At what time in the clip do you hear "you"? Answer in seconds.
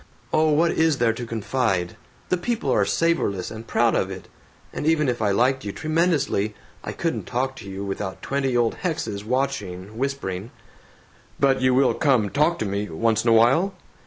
5.63-5.71, 7.69-7.85, 11.61-11.75